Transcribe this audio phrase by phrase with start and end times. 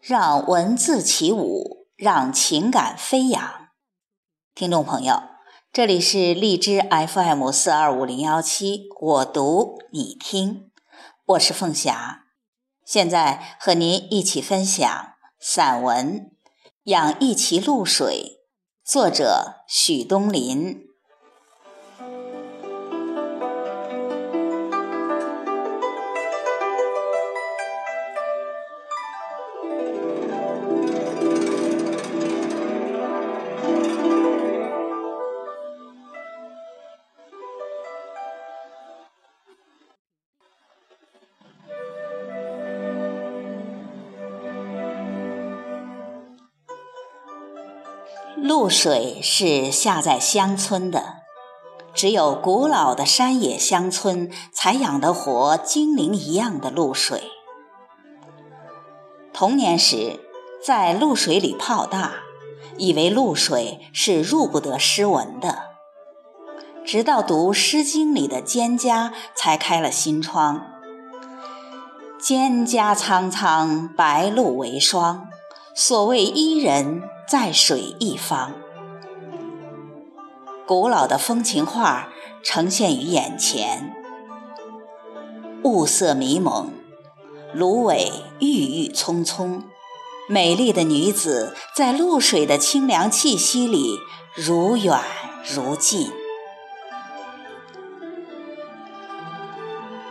[0.00, 3.68] 让文字起舞，让情感飞扬。
[4.54, 5.22] 听众朋友，
[5.72, 10.70] 这里是荔枝 FM 四二五零幺七，我读你听，
[11.24, 12.26] 我是凤霞，
[12.84, 16.20] 现在和您一起分享散文
[16.84, 18.40] 《养一池露水》，
[18.90, 20.93] 作者许东林。
[48.36, 51.18] 露水是下在乡村的，
[51.94, 57.30] 只有古老的山野乡村才养得活精灵一样的露水。
[59.32, 60.20] 童年时
[60.64, 62.14] 在露水里泡大，
[62.76, 65.70] 以为露水是入不得诗文的，
[66.84, 70.66] 直到读《诗经》里的蒹葭，才开了心窗。
[72.20, 75.28] 蒹葭苍苍，白露为霜。
[75.74, 78.52] 所谓伊人，在水一方。
[80.66, 82.10] 古老的风情画
[82.42, 83.94] 呈现于眼前，
[85.62, 86.70] 雾色迷蒙，
[87.52, 89.64] 芦苇郁郁葱葱，
[90.28, 93.98] 美丽的女子在露水的清凉气息里
[94.34, 95.00] 如远
[95.54, 96.10] 如近。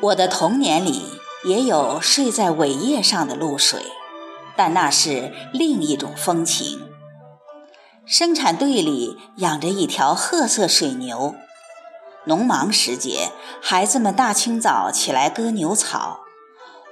[0.00, 1.04] 我的童年里
[1.44, 3.82] 也有睡在苇叶上的露水。
[4.54, 6.91] 但那是另一种风情。
[8.04, 11.36] 生产队里养着一条褐色水牛，
[12.24, 13.30] 农忙时节，
[13.62, 16.20] 孩子们大清早起来割牛草，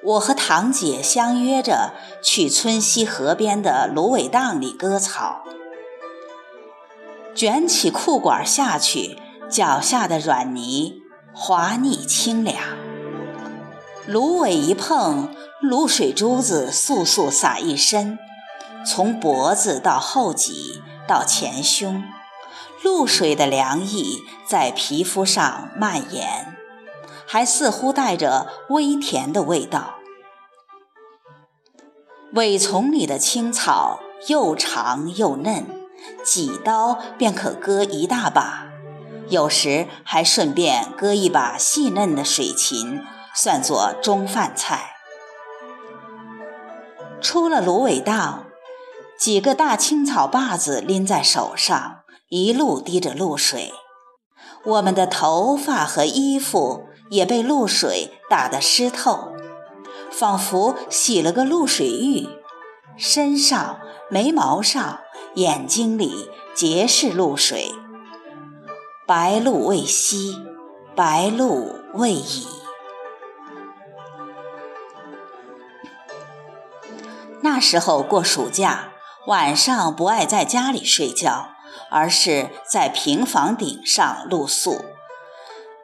[0.05, 5.42] 我和堂姐相约着去村西河边的芦苇荡里割草，
[7.34, 9.18] 卷起裤管下去，
[9.51, 11.02] 脚下的软泥
[11.35, 12.56] 滑腻清凉，
[14.06, 15.35] 芦苇一碰。
[15.62, 18.18] 露水珠子簌簌洒一身，
[18.86, 20.80] 从脖子到后脊
[21.11, 22.05] 到前胸，
[22.85, 26.57] 露水的凉意在皮肤上蔓延，
[27.27, 29.97] 还似乎带着微甜的味道。
[32.35, 33.98] 苇丛里的青草
[34.29, 35.67] 又长又嫩，
[36.25, 38.69] 几刀便可割一大把，
[39.29, 43.03] 有时还顺便割一把细嫩的水芹，
[43.35, 44.92] 算作中饭菜。
[47.21, 48.47] 出了芦苇荡，
[49.20, 53.70] 几个大青草把子拎在手上，一路滴着露水。
[54.64, 59.35] 我们的头发和衣服也被露水打得湿透，
[60.11, 62.30] 仿佛洗了个露水浴。
[62.97, 63.79] 身上、
[64.09, 65.01] 眉毛上、
[65.35, 67.75] 眼睛里皆是露水。
[69.07, 70.35] 白露未晞，
[70.97, 72.47] 白露未已。
[77.42, 78.92] 那时候过暑假，
[79.27, 81.51] 晚上不爱在家里睡觉，
[81.91, 84.83] 而是在平房顶上露宿。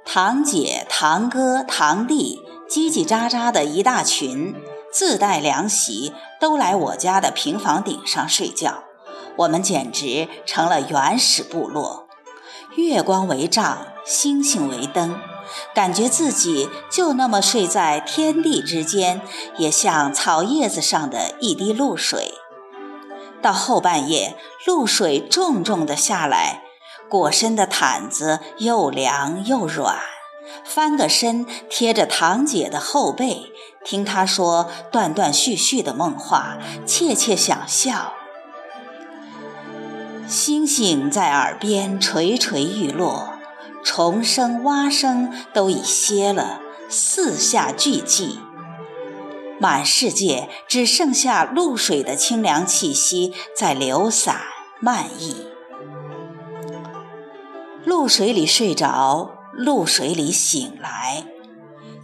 [0.06, 4.54] 堂姐、堂哥、堂弟叽叽喳喳的一大群，
[4.90, 8.84] 自带凉席，都来我家的平房顶上睡觉。
[9.36, 12.08] 我们简直成了原始部落，
[12.76, 15.20] 月光为帐，星星为灯。
[15.74, 19.20] 感觉自己就那么睡在天地之间，
[19.58, 22.32] 也像草叶子上的一滴露水。
[23.46, 24.34] 到后半夜，
[24.66, 26.64] 露水重重的下来，
[27.08, 30.00] 裹身的毯子又凉又软，
[30.64, 33.52] 翻个身贴着堂姐的后背，
[33.84, 38.14] 听她说断断续续的梦话，窃窃想笑。
[40.26, 43.28] 星星在耳边垂垂欲落。
[43.84, 46.58] 虫声、蛙声都已歇了，
[46.88, 48.40] 四下俱寂，
[49.58, 54.36] 满世界只剩下露水的清凉气息在流散
[54.80, 55.46] 漫溢。
[57.84, 61.24] 露水里睡着，露水里醒来。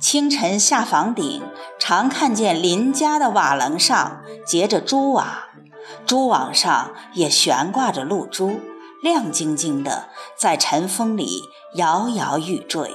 [0.01, 1.43] 清晨下房顶，
[1.79, 5.27] 常看见邻家的瓦楞上结着蛛网，
[6.07, 8.61] 蛛网上也悬挂着露珠。
[9.03, 11.43] 亮晶晶的，在晨风里
[11.75, 12.91] 摇摇欲坠。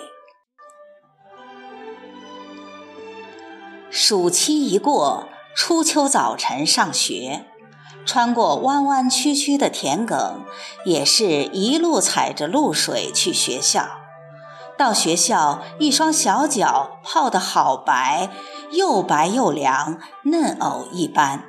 [4.00, 7.46] 暑期一过，初秋早晨上学，
[8.06, 10.42] 穿过弯弯曲曲的田埂，
[10.86, 13.88] 也是一路踩着露水去学校。
[14.78, 18.30] 到学校，一双小脚泡得好白，
[18.72, 21.46] 又白又凉，嫩藕一般。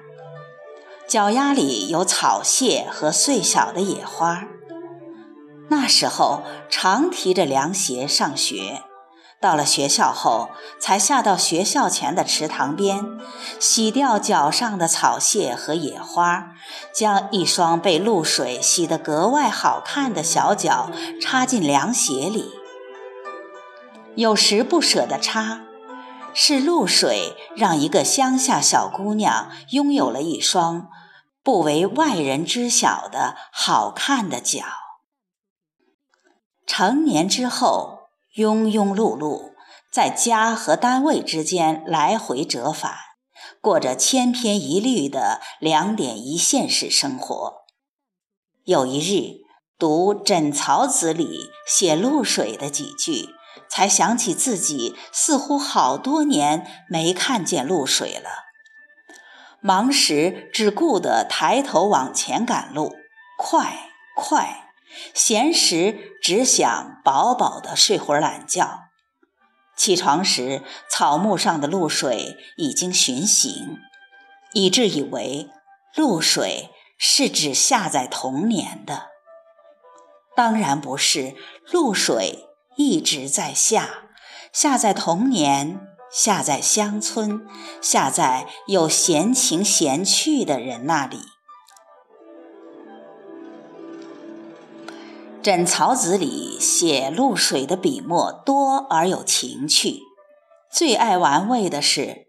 [1.07, 4.45] 脚丫里有草屑和碎小的野花。
[5.69, 6.41] 那时候
[6.71, 8.81] 常提着凉鞋上学，
[9.41, 10.51] 到了学校后，
[10.81, 13.19] 才下到学校前的池塘边，
[13.61, 16.55] 洗掉脚上的草屑和野花，
[16.93, 20.91] 将一双被露水洗得格外好看的小脚
[21.21, 22.51] 插进凉鞋里。
[24.17, 25.63] 有时不舍得插，
[26.35, 30.89] 是露水让一个乡下小姑娘拥有了一双。
[31.41, 34.65] 不为外人知晓的好看的脚。
[36.67, 37.98] 成年之后，
[38.39, 39.55] 庸庸碌碌，
[39.91, 42.95] 在家和单位之间来回折返，
[43.61, 47.65] 过着千篇一律的两点一线式生活。
[48.63, 49.39] 有一日，
[49.77, 53.31] 读《枕草子》里写露水的几句，
[53.69, 58.31] 才想起自己似乎好多年没看见露水了。
[59.61, 62.95] 忙时只顾得抬头往前赶路，
[63.37, 64.68] 快快；
[65.15, 68.81] 闲时只想饱饱的睡会儿懒觉。
[69.77, 73.79] 起床时，草木上的露水已经巡行，
[74.53, 75.49] 以致以为
[75.95, 79.09] 露水是指下在童年的。
[80.35, 81.35] 当然不是，
[81.71, 84.05] 露水一直在下，
[84.53, 85.81] 下在童年。
[86.11, 87.47] 下在乡村，
[87.83, 91.19] 下在有闲情闲趣的人那里。
[95.41, 100.01] 《枕草子》里写露水的笔墨多而有情趣。
[100.71, 102.27] 最爱玩味的是，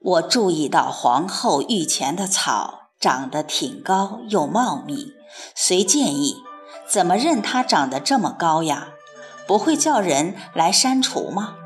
[0.00, 5.12] 我注意到皇后御前的草长得挺高又茂密，
[5.56, 6.36] 遂建议：
[6.88, 8.90] 怎么任它长得这么高呀？
[9.46, 11.56] 不会叫人来删除吗？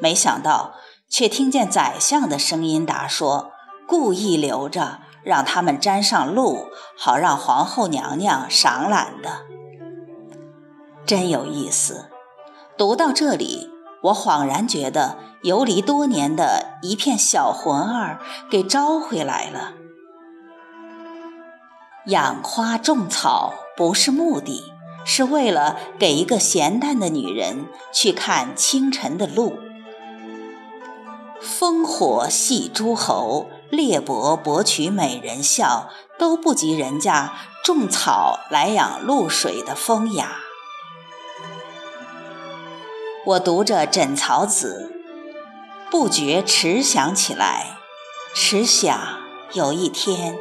[0.00, 0.74] 没想到，
[1.10, 3.50] 却听见宰相的声音答说
[3.88, 9.46] ：“故意留着，让他们沾上露，好让皇后娘娘赏览的。”
[11.08, 12.10] 真有意思。
[12.76, 13.70] 读到这里，
[14.02, 18.20] 我恍然觉得游离多年的一片小魂儿
[18.50, 19.72] 给招回来了。
[22.08, 24.62] 养花种草不是目的，
[25.06, 29.54] 是为了给一个闲淡的女人去看清晨的露。
[31.40, 35.88] 烽火戏诸侯，列伯博取美人笑，
[36.18, 37.32] 都不及人家
[37.64, 40.40] 种草来养露水的风雅。
[43.28, 44.90] 我读着《枕草子》，
[45.90, 47.76] 不觉迟想起来，
[48.34, 49.18] 迟想
[49.52, 50.38] 有一天，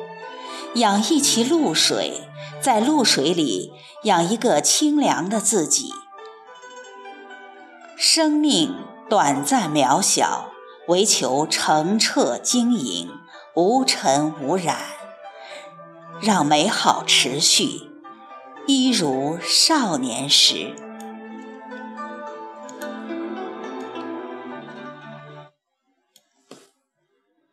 [0.75, 2.21] 养一池露水，
[2.61, 3.73] 在露水里
[4.03, 5.91] 养一个清凉的自己。
[7.97, 8.73] 生命
[9.09, 10.51] 短暂渺小。
[10.87, 13.11] 唯求澄澈晶莹，
[13.55, 14.77] 无尘无染，
[16.21, 17.89] 让美好持续，
[18.67, 20.86] 一如少年时。